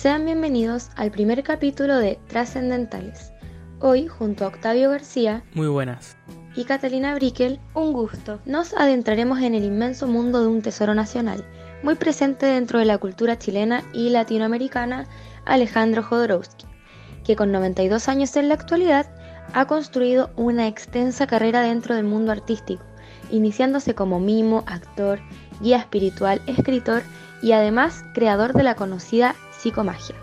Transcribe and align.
Sean 0.00 0.24
bienvenidos 0.24 0.90
al 0.94 1.10
primer 1.10 1.42
capítulo 1.42 1.96
de 1.98 2.20
Trascendentales. 2.28 3.32
Hoy, 3.80 4.06
junto 4.06 4.44
a 4.44 4.46
Octavio 4.46 4.90
García, 4.90 5.42
Muy 5.54 5.66
buenas. 5.66 6.16
y 6.54 6.62
Catalina 6.64 7.16
Brickel, 7.16 7.58
Un 7.74 7.92
gusto. 7.92 8.38
nos 8.46 8.74
adentraremos 8.74 9.40
en 9.40 9.56
el 9.56 9.64
inmenso 9.64 10.06
mundo 10.06 10.40
de 10.40 10.46
un 10.46 10.62
tesoro 10.62 10.94
nacional, 10.94 11.44
muy 11.82 11.96
presente 11.96 12.46
dentro 12.46 12.78
de 12.78 12.84
la 12.84 12.98
cultura 12.98 13.40
chilena 13.40 13.82
y 13.92 14.10
latinoamericana, 14.10 15.08
Alejandro 15.44 16.04
Jodorowsky, 16.04 16.66
que 17.24 17.34
con 17.34 17.50
92 17.50 18.08
años 18.08 18.36
en 18.36 18.46
la 18.48 18.54
actualidad 18.54 19.10
ha 19.52 19.64
construido 19.66 20.30
una 20.36 20.68
extensa 20.68 21.26
carrera 21.26 21.62
dentro 21.62 21.96
del 21.96 22.04
mundo 22.04 22.30
artístico, 22.30 22.84
iniciándose 23.32 23.96
como 23.96 24.20
mimo, 24.20 24.62
actor, 24.68 25.18
guía 25.60 25.78
espiritual, 25.78 26.40
escritor 26.46 27.02
y 27.42 27.50
además 27.50 28.04
creador 28.14 28.52
de 28.52 28.62
la 28.62 28.76
conocida 28.76 29.34
psicomagia. 29.58 30.16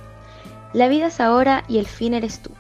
La 0.73 0.88
vida 0.88 1.07
es 1.07 1.20
ahora 1.20 1.63
y 1.67 1.77
el 1.77 1.85
fin 1.85 2.13
eres 2.13 2.41
tú. 2.41 2.52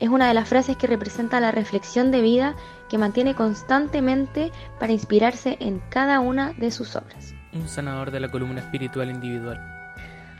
Es 0.00 0.08
una 0.08 0.28
de 0.28 0.34
las 0.34 0.48
frases 0.48 0.76
que 0.76 0.86
representa 0.86 1.40
la 1.40 1.52
reflexión 1.52 2.10
de 2.10 2.20
vida 2.20 2.56
que 2.88 2.98
mantiene 2.98 3.34
constantemente 3.34 4.52
para 4.78 4.92
inspirarse 4.92 5.56
en 5.60 5.80
cada 5.88 6.20
una 6.20 6.52
de 6.52 6.70
sus 6.70 6.94
obras. 6.96 7.34
Un 7.52 7.68
sanador 7.68 8.10
de 8.10 8.20
la 8.20 8.30
columna 8.30 8.60
espiritual 8.60 9.10
individual. 9.10 9.73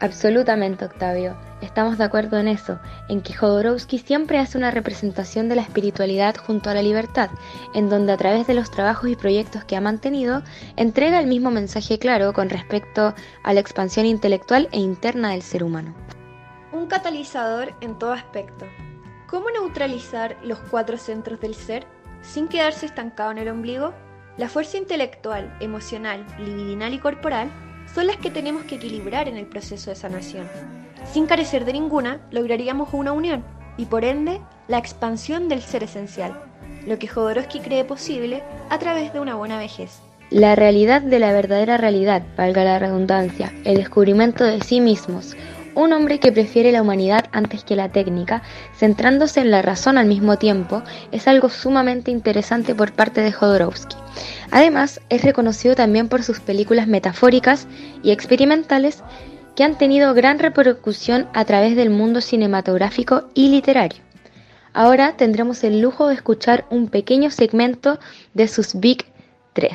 Absolutamente, 0.00 0.84
Octavio. 0.84 1.36
Estamos 1.60 1.96
de 1.96 2.04
acuerdo 2.04 2.38
en 2.38 2.48
eso, 2.48 2.78
en 3.08 3.22
que 3.22 3.32
Jodorowsky 3.32 3.98
siempre 3.98 4.38
hace 4.38 4.58
una 4.58 4.70
representación 4.70 5.48
de 5.48 5.54
la 5.54 5.62
espiritualidad 5.62 6.36
junto 6.36 6.68
a 6.68 6.74
la 6.74 6.82
libertad, 6.82 7.30
en 7.74 7.88
donde 7.88 8.12
a 8.12 8.16
través 8.16 8.46
de 8.46 8.54
los 8.54 8.70
trabajos 8.70 9.08
y 9.08 9.16
proyectos 9.16 9.64
que 9.64 9.76
ha 9.76 9.80
mantenido, 9.80 10.42
entrega 10.76 11.20
el 11.20 11.26
mismo 11.26 11.50
mensaje 11.50 11.98
claro 11.98 12.32
con 12.32 12.50
respecto 12.50 13.14
a 13.44 13.54
la 13.54 13.60
expansión 13.60 14.04
intelectual 14.04 14.68
e 14.72 14.78
interna 14.80 15.30
del 15.30 15.42
ser 15.42 15.62
humano. 15.62 15.94
Un 16.72 16.86
catalizador 16.86 17.72
en 17.80 17.98
todo 17.98 18.12
aspecto. 18.12 18.66
¿Cómo 19.28 19.48
neutralizar 19.50 20.36
los 20.42 20.58
cuatro 20.70 20.98
centros 20.98 21.40
del 21.40 21.54
ser 21.54 21.86
sin 22.20 22.48
quedarse 22.48 22.86
estancado 22.86 23.30
en 23.30 23.38
el 23.38 23.48
ombligo? 23.48 23.94
La 24.36 24.48
fuerza 24.48 24.76
intelectual, 24.76 25.56
emocional, 25.60 26.26
libidinal 26.38 26.92
y 26.92 26.98
corporal 26.98 27.50
son 27.94 28.06
las 28.08 28.16
que 28.16 28.30
tenemos 28.30 28.64
que 28.64 28.74
equilibrar 28.76 29.28
en 29.28 29.36
el 29.36 29.46
proceso 29.46 29.90
de 29.90 29.96
sanación. 29.96 30.48
Sin 31.12 31.26
carecer 31.26 31.64
de 31.64 31.74
ninguna, 31.74 32.20
lograríamos 32.30 32.88
una 32.92 33.12
unión 33.12 33.44
y 33.76 33.86
por 33.86 34.04
ende 34.04 34.40
la 34.68 34.78
expansión 34.78 35.48
del 35.48 35.62
ser 35.62 35.84
esencial, 35.84 36.40
lo 36.86 36.98
que 36.98 37.08
Jodorowsky 37.08 37.60
cree 37.60 37.84
posible 37.84 38.42
a 38.70 38.78
través 38.78 39.12
de 39.12 39.20
una 39.20 39.36
buena 39.36 39.58
vejez. 39.58 40.00
La 40.30 40.56
realidad 40.56 41.02
de 41.02 41.18
la 41.18 41.32
verdadera 41.32 41.76
realidad, 41.76 42.22
valga 42.36 42.64
la 42.64 42.78
redundancia, 42.78 43.52
el 43.64 43.76
descubrimiento 43.76 44.42
de 44.42 44.60
sí 44.62 44.80
mismos, 44.80 45.36
un 45.74 45.92
hombre 45.92 46.20
que 46.20 46.32
prefiere 46.32 46.72
la 46.72 46.82
humanidad 46.82 47.26
antes 47.32 47.64
que 47.64 47.76
la 47.76 47.90
técnica, 47.90 48.42
centrándose 48.76 49.40
en 49.40 49.50
la 49.50 49.62
razón 49.62 49.98
al 49.98 50.06
mismo 50.06 50.36
tiempo, 50.38 50.82
es 51.12 51.28
algo 51.28 51.48
sumamente 51.48 52.10
interesante 52.10 52.74
por 52.74 52.92
parte 52.92 53.20
de 53.20 53.32
Jodorowsky. 53.32 53.96
Además, 54.50 55.00
es 55.08 55.22
reconocido 55.22 55.74
también 55.74 56.08
por 56.08 56.22
sus 56.22 56.40
películas 56.40 56.86
metafóricas 56.86 57.66
y 58.02 58.10
experimentales 58.10 59.02
que 59.56 59.64
han 59.64 59.78
tenido 59.78 60.14
gran 60.14 60.38
repercusión 60.38 61.28
a 61.32 61.44
través 61.44 61.76
del 61.76 61.90
mundo 61.90 62.20
cinematográfico 62.20 63.28
y 63.34 63.48
literario. 63.48 64.02
Ahora 64.72 65.16
tendremos 65.16 65.62
el 65.62 65.80
lujo 65.80 66.08
de 66.08 66.14
escuchar 66.14 66.66
un 66.70 66.88
pequeño 66.88 67.30
segmento 67.30 68.00
de 68.34 68.48
sus 68.48 68.74
Big 68.74 69.06
3. 69.52 69.70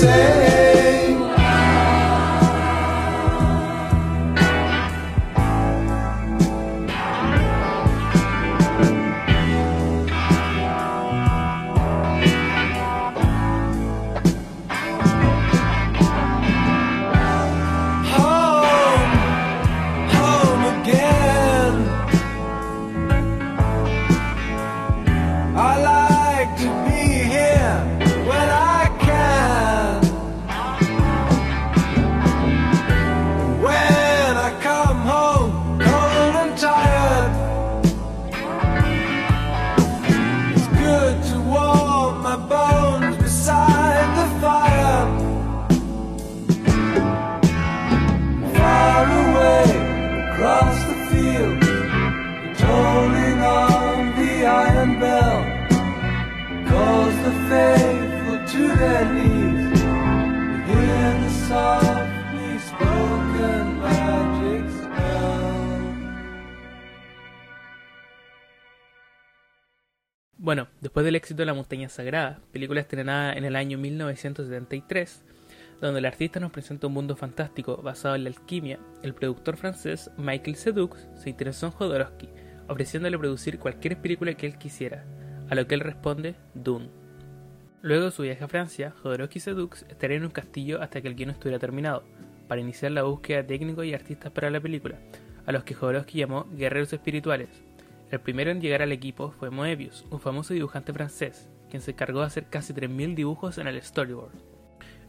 Say. 0.00 0.37
Bueno, 70.48 70.66
después 70.80 71.04
del 71.04 71.14
éxito 71.14 71.42
de 71.42 71.44
La 71.44 71.52
Montaña 71.52 71.90
Sagrada, 71.90 72.40
película 72.52 72.80
estrenada 72.80 73.34
en 73.34 73.44
el 73.44 73.54
año 73.54 73.76
1973, 73.76 75.22
donde 75.78 75.98
el 75.98 76.06
artista 76.06 76.40
nos 76.40 76.52
presenta 76.52 76.86
un 76.86 76.94
mundo 76.94 77.16
fantástico 77.16 77.76
basado 77.82 78.14
en 78.14 78.24
la 78.24 78.30
alquimia, 78.30 78.78
el 79.02 79.12
productor 79.12 79.58
francés 79.58 80.10
Michael 80.16 80.56
Sedux 80.56 81.06
se 81.16 81.28
interesó 81.28 81.66
en 81.66 81.72
Jodorowsky, 81.72 82.30
ofreciéndole 82.66 83.18
producir 83.18 83.58
cualquier 83.58 84.00
película 84.00 84.32
que 84.32 84.46
él 84.46 84.56
quisiera, 84.56 85.04
a 85.50 85.54
lo 85.54 85.66
que 85.66 85.74
él 85.74 85.80
responde 85.80 86.34
Dune. 86.54 86.88
Luego 87.82 88.06
de 88.06 88.10
su 88.10 88.22
viaje 88.22 88.42
a 88.42 88.48
Francia, 88.48 88.94
Jodorowsky 89.02 89.40
y 89.40 89.42
Sedux 89.42 89.84
estarían 89.90 90.22
en 90.22 90.28
un 90.28 90.32
castillo 90.32 90.80
hasta 90.80 91.02
que 91.02 91.08
el 91.08 91.14
guion 91.14 91.28
estuviera 91.28 91.58
terminado, 91.58 92.04
para 92.48 92.62
iniciar 92.62 92.92
la 92.92 93.02
búsqueda 93.02 93.42
de 93.42 93.48
técnicos 93.48 93.84
y 93.84 93.92
artistas 93.92 94.32
para 94.32 94.48
la 94.48 94.62
película, 94.62 94.96
a 95.44 95.52
los 95.52 95.64
que 95.64 95.74
Jodorowsky 95.74 96.20
llamó 96.20 96.46
guerreros 96.56 96.94
espirituales. 96.94 97.67
El 98.10 98.20
primero 98.20 98.50
en 98.50 98.62
llegar 98.62 98.80
al 98.80 98.92
equipo 98.92 99.32
fue 99.32 99.50
Moebius, 99.50 100.06
un 100.10 100.18
famoso 100.18 100.54
dibujante 100.54 100.94
francés, 100.94 101.46
quien 101.68 101.82
se 101.82 101.90
encargó 101.90 102.20
de 102.20 102.26
hacer 102.26 102.46
casi 102.46 102.72
3.000 102.72 103.14
dibujos 103.14 103.58
en 103.58 103.66
el 103.66 103.82
storyboard. 103.82 104.32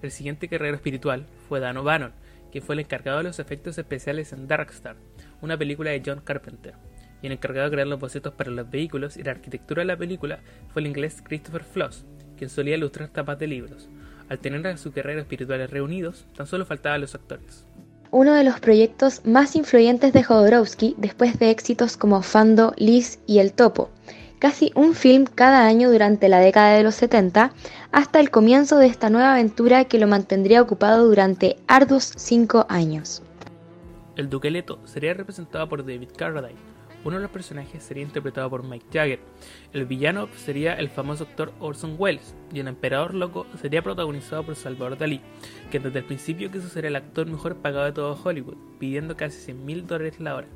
El 0.02 0.12
siguiente 0.12 0.48
guerrero 0.48 0.76
espiritual 0.76 1.26
fue 1.48 1.62
Dan 1.62 1.78
O'Bannon, 1.78 2.12
quien 2.52 2.62
fue 2.62 2.76
el 2.76 2.82
encargado 2.82 3.20
de 3.20 3.24
los 3.24 3.40
efectos 3.40 3.78
especiales 3.78 4.34
en 4.34 4.50
Darkstar, 4.50 4.98
una 5.42 5.58
película 5.58 5.92
de 5.92 6.02
John 6.06 6.20
Carpenter, 6.22 6.76
y 7.22 7.28
el 7.28 7.32
encargado 7.32 7.70
de 7.70 7.72
crear 7.72 7.88
los 7.88 8.02
bocetos 8.02 8.34
para 8.34 8.52
los 8.52 8.70
vehículos 8.70 9.16
y 9.16 9.24
la 9.24 9.32
arquitectura 9.32 9.82
de 9.82 9.88
la 9.88 9.98
película 9.98 10.40
fue 10.74 10.82
el 10.82 10.88
inglés 10.88 11.22
Christopher 11.24 11.64
Floss, 11.64 12.06
quien 12.38 12.50
solía 12.50 12.76
ilustrar 12.76 13.10
tapas 13.10 13.40
de 13.40 13.48
libros. 13.48 13.90
Al 14.28 14.40
tener 14.40 14.68
a 14.68 14.78
sus 14.78 14.94
guerreros 14.94 15.22
espirituales 15.22 15.70
reunidos, 15.70 16.28
tan 16.36 16.48
solo 16.48 16.66
faltaban 16.66 17.02
los 17.02 17.16
actores. 17.16 17.66
Uno 18.12 18.34
de 18.34 18.44
los 18.44 18.60
proyectos 18.60 19.22
más 19.24 19.56
influyentes 19.56 20.14
de 20.14 20.24
Jodorowsky 20.24 20.96
después 20.98 21.38
de 21.38 21.52
éxitos 21.52 21.96
como 21.96 22.24
Fando, 22.24 22.74
Liz 22.76 23.20
y 23.28 23.38
El 23.38 23.54
Topo, 23.54 23.92
casi 24.40 24.72
un 24.74 24.96
film 24.96 25.26
cada 25.26 25.68
año 25.68 25.92
durante 25.92 26.28
la 26.28 26.40
década 26.40 26.74
de 26.74 26.82
los 26.82 26.96
70, 26.96 27.54
hasta 27.92 28.20
el 28.20 28.32
comienzo 28.32 28.78
de 28.78 28.88
esta 28.88 29.12
nueva 29.12 29.34
aventura 29.34 29.86
que 29.86 30.00
lo 30.00 30.08
mantendría 30.08 30.62
ocupado 30.62 31.08
durante 31.08 31.58
arduos 31.68 32.12
cinco 32.16 32.66
años. 32.68 33.22
El 34.16 34.28
Duque 34.28 34.50
Leto 34.50 34.80
sería 34.86 35.14
representado 35.14 35.70
por 35.70 35.86
David 35.86 36.10
Carradine, 36.18 36.60
uno 37.04 37.16
de 37.18 37.22
los 37.22 37.32
personajes 37.32 37.84
sería 37.84 38.04
interpretado 38.04 38.50
por 38.50 38.64
Mike 38.64 38.86
Jagger, 38.92 39.20
el 39.74 39.86
villano 39.86 40.28
sería 40.36 40.74
el 40.74 40.90
famoso 40.90 41.24
actor 41.24 41.54
Orson 41.60 41.96
Welles, 41.98 42.36
y 42.54 42.60
el 42.60 42.68
emperador 42.68 43.14
loco 43.14 43.46
sería 43.62 43.82
protagonizado 43.82 44.44
por 44.44 44.56
Salvador 44.56 44.98
Dalí, 44.98 45.22
que 45.72 45.80
desde 45.80 46.00
el 46.00 46.06
principio 46.06 46.52
quiso 46.52 46.68
ser 46.68 46.86
el 46.86 46.96
actor 46.96 47.28
mejor 47.28 47.56
pagado 47.58 47.86
de 47.86 47.92
todo 47.94 48.20
Hollywood, 48.24 48.58
pidiendo 48.80 49.16
casi 49.16 49.40
100 49.40 49.66
mil 49.66 49.88
dólares 49.88 50.20
la 50.20 50.36
hora. 50.36 50.48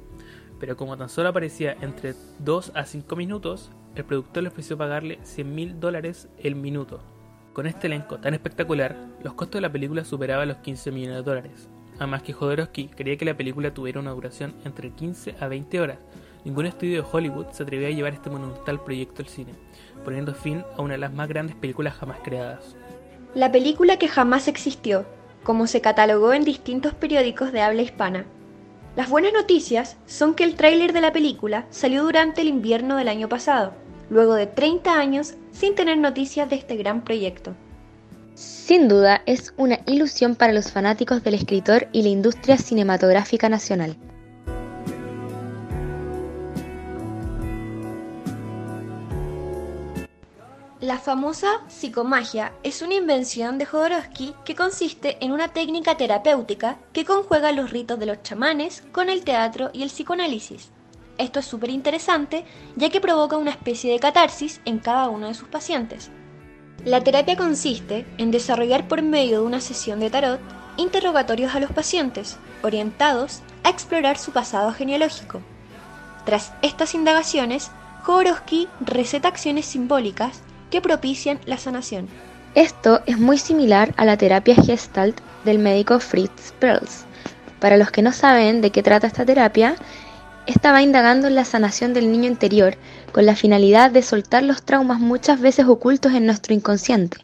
Pero 0.59 0.77
como 0.77 0.97
tan 0.97 1.09
solo 1.09 1.29
aparecía 1.29 1.75
entre 1.81 2.13
2 2.39 2.71
a 2.75 2.85
5 2.85 3.15
minutos, 3.15 3.71
el 3.95 4.05
productor 4.05 4.43
le 4.43 4.49
ofreció 4.49 4.77
pagarle 4.77 5.19
100 5.23 5.55
mil 5.55 5.79
dólares 5.79 6.29
el 6.37 6.55
minuto. 6.55 7.01
Con 7.53 7.67
este 7.67 7.87
elenco 7.87 8.17
tan 8.17 8.33
espectacular, 8.33 8.95
los 9.23 9.33
costos 9.33 9.59
de 9.59 9.61
la 9.61 9.71
película 9.71 10.03
superaban 10.03 10.47
los 10.47 10.57
15 10.57 10.91
millones 10.91 11.17
de 11.17 11.23
dólares. 11.23 11.69
Además 11.97 12.23
que 12.23 12.33
Jodorowsky 12.33 12.87
quería 12.87 13.17
que 13.17 13.25
la 13.25 13.37
película 13.37 13.73
tuviera 13.73 13.99
una 13.99 14.11
duración 14.11 14.55
entre 14.65 14.89
15 14.89 15.35
a 15.39 15.47
20 15.47 15.79
horas. 15.79 15.99
Ningún 16.45 16.65
estudio 16.65 17.01
de 17.01 17.07
Hollywood 17.09 17.47
se 17.51 17.63
atrevió 17.63 17.87
a 17.87 17.91
llevar 17.91 18.13
este 18.13 18.29
monumental 18.29 18.81
proyecto 18.81 19.21
al 19.21 19.29
cine, 19.29 19.53
poniendo 20.03 20.33
fin 20.33 20.63
a 20.77 20.81
una 20.81 20.93
de 20.93 20.99
las 20.99 21.13
más 21.13 21.29
grandes 21.29 21.55
películas 21.55 21.93
jamás 21.93 22.17
creadas. 22.23 22.75
La 23.33 23.51
película 23.51 23.97
que 23.97 24.09
jamás 24.09 24.47
existió, 24.47 25.05
como 25.43 25.67
se 25.67 25.81
catalogó 25.81 26.33
en 26.33 26.43
distintos 26.43 26.93
periódicos 26.93 27.51
de 27.51 27.61
habla 27.61 27.81
hispana. 27.81 28.25
Las 28.95 29.09
buenas 29.09 29.33
noticias 29.33 29.97
son 30.05 30.35
que 30.35 30.43
el 30.43 30.55
tráiler 30.55 30.93
de 30.93 31.01
la 31.01 31.13
película 31.13 31.65
salió 31.69 32.03
durante 32.03 32.41
el 32.41 32.47
invierno 32.47 32.97
del 32.97 33.07
año 33.07 33.29
pasado, 33.29 33.73
luego 34.09 34.35
de 34.35 34.45
30 34.47 34.99
años 34.99 35.35
sin 35.51 35.75
tener 35.75 35.97
noticias 35.97 36.49
de 36.49 36.57
este 36.57 36.75
gran 36.75 37.03
proyecto. 37.03 37.55
Sin 38.35 38.87
duda, 38.87 39.21
es 39.25 39.53
una 39.57 39.79
ilusión 39.85 40.35
para 40.35 40.53
los 40.53 40.71
fanáticos 40.71 41.23
del 41.23 41.35
escritor 41.35 41.87
y 41.91 42.01
la 42.03 42.09
industria 42.09 42.57
cinematográfica 42.57 43.47
nacional. 43.47 43.95
La 50.83 50.97
famosa 50.97 51.61
psicomagia 51.69 52.51
es 52.61 52.81
una 52.81 52.95
invención 52.95 53.57
de 53.57 53.65
Jodorowsky 53.65 54.35
que 54.43 54.53
consiste 54.53 55.15
en 55.23 55.31
una 55.31 55.47
técnica 55.47 55.95
terapéutica 55.95 56.77
que 56.91 57.05
conjuega 57.05 57.53
los 57.53 57.71
ritos 57.71 57.97
de 57.99 58.05
los 58.05 58.21
chamanes 58.21 58.83
con 58.91 59.07
el 59.09 59.23
teatro 59.23 59.69
y 59.71 59.83
el 59.83 59.87
psicoanálisis. 59.87 60.71
Esto 61.17 61.39
es 61.39 61.45
súper 61.45 61.69
interesante 61.69 62.43
ya 62.75 62.89
que 62.89 62.99
provoca 62.99 63.37
una 63.37 63.51
especie 63.51 63.93
de 63.93 63.99
catarsis 63.99 64.59
en 64.65 64.79
cada 64.79 65.07
uno 65.07 65.27
de 65.27 65.35
sus 65.35 65.47
pacientes. 65.47 66.11
La 66.83 67.01
terapia 67.01 67.37
consiste 67.37 68.05
en 68.17 68.31
desarrollar 68.31 68.89
por 68.89 69.01
medio 69.01 69.39
de 69.39 69.45
una 69.45 69.61
sesión 69.61 70.01
de 70.01 70.09
tarot 70.09 70.41
interrogatorios 70.75 71.55
a 71.55 71.61
los 71.61 71.71
pacientes, 71.71 72.35
orientados 72.61 73.39
a 73.63 73.69
explorar 73.69 74.17
su 74.17 74.33
pasado 74.33 74.73
genealógico. 74.73 75.39
Tras 76.25 76.51
estas 76.61 76.93
indagaciones, 76.93 77.71
Jodorowsky 78.01 78.67
receta 78.81 79.29
acciones 79.29 79.65
simbólicas 79.65 80.41
que 80.73 80.81
propician 80.81 81.39
la 81.45 81.59
sanación. 81.59 82.07
Esto 82.55 83.03
es 83.05 83.19
muy 83.19 83.37
similar 83.37 83.93
a 83.95 84.05
la 84.05 84.17
terapia 84.17 84.55
Gestalt 84.55 85.21
del 85.45 85.59
médico 85.59 85.99
Fritz 85.99 86.51
Perls. 86.57 87.05
Para 87.59 87.77
los 87.77 87.91
que 87.91 88.01
no 88.01 88.11
saben 88.11 88.59
de 88.61 88.71
qué 88.71 88.81
trata 88.81 89.05
esta 89.05 89.23
terapia, 89.23 89.75
esta 90.47 90.71
va 90.71 90.81
indagando 90.81 91.27
en 91.27 91.35
la 91.35 91.45
sanación 91.45 91.93
del 91.93 92.11
niño 92.11 92.27
interior 92.27 92.75
con 93.11 93.27
la 93.27 93.35
finalidad 93.35 93.91
de 93.91 94.01
soltar 94.01 94.41
los 94.41 94.63
traumas 94.63 94.99
muchas 94.99 95.39
veces 95.39 95.67
ocultos 95.67 96.13
en 96.13 96.25
nuestro 96.25 96.55
inconsciente. 96.55 97.17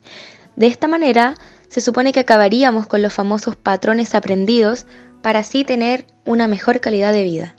De 0.55 0.67
esta 0.67 0.87
manera, 0.87 1.33
se 1.69 1.81
supone 1.81 2.11
que 2.13 2.19
acabaríamos 2.19 2.85
con 2.85 3.01
los 3.01 3.13
famosos 3.13 3.55
patrones 3.55 4.13
aprendidos 4.13 4.85
para 5.23 5.39
así 5.39 5.63
tener 5.63 6.05
una 6.23 6.47
mejor 6.47 6.81
calidad 6.81 7.13
de 7.13 7.23
vida. 7.23 7.55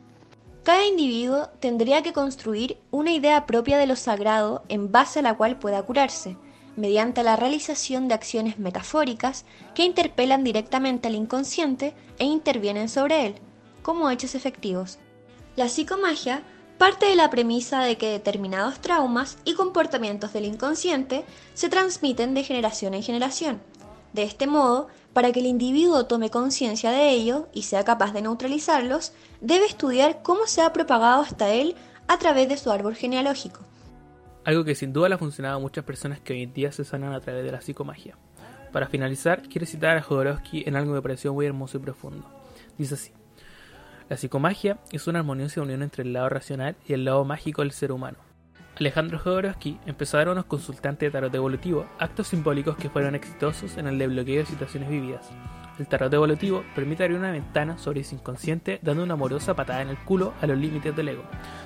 Cada 0.70 0.86
individuo 0.86 1.48
tendría 1.58 2.00
que 2.04 2.12
construir 2.12 2.78
una 2.92 3.10
idea 3.10 3.44
propia 3.44 3.76
de 3.76 3.88
lo 3.88 3.96
sagrado 3.96 4.62
en 4.68 4.92
base 4.92 5.18
a 5.18 5.22
la 5.22 5.36
cual 5.36 5.58
pueda 5.58 5.82
curarse, 5.82 6.36
mediante 6.76 7.24
la 7.24 7.34
realización 7.34 8.06
de 8.06 8.14
acciones 8.14 8.60
metafóricas 8.60 9.46
que 9.74 9.82
interpelan 9.82 10.44
directamente 10.44 11.08
al 11.08 11.16
inconsciente 11.16 11.92
e 12.20 12.24
intervienen 12.24 12.88
sobre 12.88 13.26
él, 13.26 13.34
como 13.82 14.10
hechos 14.10 14.36
efectivos. 14.36 15.00
La 15.56 15.68
psicomagia 15.68 16.44
parte 16.78 17.06
de 17.06 17.16
la 17.16 17.30
premisa 17.30 17.82
de 17.82 17.98
que 17.98 18.12
determinados 18.12 18.78
traumas 18.78 19.38
y 19.44 19.54
comportamientos 19.54 20.32
del 20.32 20.44
inconsciente 20.44 21.24
se 21.52 21.68
transmiten 21.68 22.32
de 22.32 22.44
generación 22.44 22.94
en 22.94 23.02
generación. 23.02 23.60
De 24.12 24.22
este 24.22 24.46
modo, 24.46 24.86
para 25.12 25.32
que 25.32 25.40
el 25.40 25.46
individuo 25.46 26.06
tome 26.06 26.30
conciencia 26.30 26.90
de 26.90 27.10
ello 27.10 27.48
y 27.52 27.62
sea 27.62 27.84
capaz 27.84 28.12
de 28.12 28.22
neutralizarlos, 28.22 29.12
debe 29.40 29.66
estudiar 29.66 30.22
cómo 30.22 30.46
se 30.46 30.62
ha 30.62 30.72
propagado 30.72 31.22
hasta 31.22 31.50
él 31.50 31.74
a 32.08 32.18
través 32.18 32.48
de 32.48 32.56
su 32.56 32.70
árbol 32.70 32.94
genealógico. 32.94 33.60
algo 34.44 34.64
que 34.64 34.74
sin 34.74 34.92
duda 34.92 35.08
le 35.08 35.14
ha 35.16 35.18
funcionado 35.18 35.56
a 35.56 35.60
muchas 35.60 35.84
personas 35.84 36.20
que 36.20 36.32
hoy 36.32 36.42
en 36.42 36.52
día 36.52 36.72
se 36.72 36.84
sanan 36.84 37.12
a 37.12 37.20
través 37.20 37.44
de 37.44 37.52
la 37.52 37.60
psicomagia. 37.60 38.16
Para 38.72 38.86
finalizar, 38.86 39.42
quiero 39.42 39.66
citar 39.66 39.96
a 39.96 40.02
Jodorowsky 40.02 40.64
en 40.66 40.76
algo 40.76 40.92
que 40.92 40.96
me 40.96 41.02
pareció 41.02 41.34
muy 41.34 41.46
hermoso 41.46 41.76
y 41.78 41.80
profundo. 41.80 42.24
Dice 42.78 42.94
así: 42.94 43.12
La 44.08 44.16
psicomagia 44.16 44.78
es 44.92 45.06
una 45.06 45.18
armoniosa 45.18 45.60
unión 45.60 45.82
entre 45.82 46.04
el 46.04 46.12
lado 46.12 46.28
racional 46.28 46.76
y 46.88 46.94
el 46.94 47.04
lado 47.04 47.24
mágico 47.24 47.62
del 47.62 47.72
ser 47.72 47.92
humano. 47.92 48.18
Alejandro 48.78 49.18
Jodorowsky 49.18 49.78
empezó 49.86 50.16
a 50.16 50.20
dar 50.20 50.28
a 50.28 50.32
unos 50.32 50.46
consultantes 50.46 51.06
de 51.06 51.10
tarot 51.10 51.34
evolutivo 51.34 51.86
actos 51.98 52.28
simbólicos 52.28 52.76
que 52.76 52.88
fueron 52.88 53.14
exitosos 53.14 53.76
en 53.76 53.86
el 53.86 53.98
desbloqueo 53.98 54.40
de 54.40 54.46
situaciones 54.46 54.88
vividas. 54.88 55.28
El 55.78 55.86
tarot 55.86 56.12
evolutivo 56.12 56.62
permite 56.74 57.04
abrir 57.04 57.18
una 57.18 57.32
ventana 57.32 57.78
sobre 57.78 58.00
ese 58.00 58.14
inconsciente 58.14 58.78
dando 58.82 59.02
una 59.02 59.14
amorosa 59.14 59.54
patada 59.54 59.82
en 59.82 59.88
el 59.88 59.98
culo 59.98 60.34
a 60.40 60.46
los 60.46 60.58
límites 60.58 60.94
del 60.94 61.08
ego, 61.08 61.22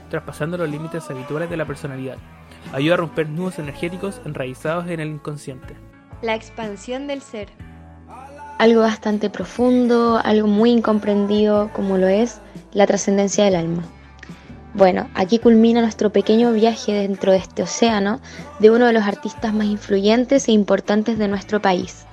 traspasando 0.09 0.57
los 0.57 0.69
límites 0.69 1.11
habituales 1.11 1.51
de 1.51 1.57
la 1.57 1.67
personalidad. 1.67 2.17
Ayuda 2.73 2.95
a 2.95 2.99
romper 2.99 3.29
nudos 3.29 3.59
energéticos 3.59 4.21
enraizados 4.25 4.89
en 4.89 5.01
el 5.01 5.09
inconsciente. 5.09 5.75
La 6.23 6.35
expansión 6.35 7.07
del 7.07 7.23
ser. 7.23 7.49
Algo 8.59 8.83
bastante 8.83 9.31
profundo, 9.31 10.21
algo 10.23 10.47
muy 10.47 10.71
incomprendido 10.71 11.71
como 11.73 11.99
lo 11.99 12.07
es 12.07 12.41
la 12.73 12.87
trascendencia 12.87 13.45
del 13.45 13.57
alma. 13.57 13.83
Bueno, 14.75 15.09
aquí 15.15 15.39
culmina 15.39 15.81
nuestro 15.81 16.11
pequeño 16.11 16.53
viaje 16.53 16.93
dentro 16.93 17.31
de 17.31 17.39
este 17.39 17.63
océano 17.63 18.21
de 18.59 18.71
uno 18.71 18.87
de 18.87 18.93
los 18.93 19.05
artistas 19.05 19.55
más 19.55 19.67
influyentes 19.67 20.49
e 20.49 20.53
importantes 20.53 21.17
de 21.17 21.29
nuestro 21.29 21.63
país. 21.63 22.05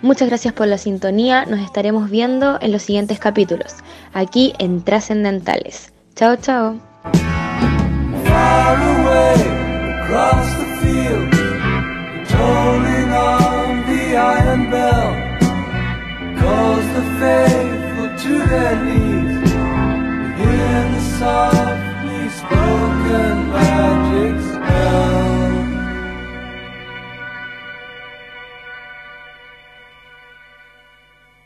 Muchas 0.00 0.28
gracias 0.28 0.54
por 0.54 0.66
la 0.66 0.78
sintonía, 0.78 1.44
nos 1.44 1.60
estaremos 1.60 2.10
viendo 2.10 2.58
en 2.60 2.72
los 2.72 2.82
siguientes 2.82 3.20
capítulos, 3.20 3.76
aquí 4.12 4.52
en 4.58 4.82
Trascendentales. 4.82 5.92
Chao, 6.16 6.36
chao. 6.36 6.80